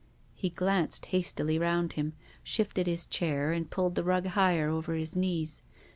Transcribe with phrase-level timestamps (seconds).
[0.33, 5.15] He glanced hastily round him, .shifted his chai and pulled the rug higher over liis
[5.15, 5.61] knees.